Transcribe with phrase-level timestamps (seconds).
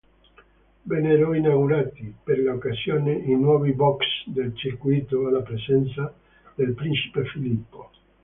[0.81, 6.11] Vennero inaugurati, per l'occasione, i nuovi "box" del circuito, alla presenza
[6.55, 7.91] del Principe Filippo.